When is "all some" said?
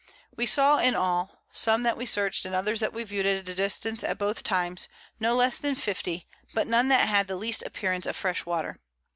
0.95-1.83